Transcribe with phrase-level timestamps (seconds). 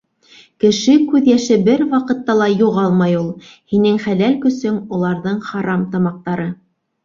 [0.61, 3.29] Кеше күҙ йәше бер ваҡытта ла юғалмай ул.
[3.75, 6.53] Һинең хәләл көсөң, уларҙың харам тамаҡтары.